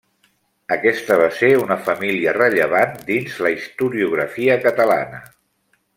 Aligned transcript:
Aquesta 0.75 1.17
va 1.23 1.27
ser 1.39 1.49
una 1.65 1.77
família 1.89 2.33
rellevant 2.39 2.95
dins 3.11 3.37
la 3.47 3.53
historiografia 3.59 4.57
catalana. 4.69 5.21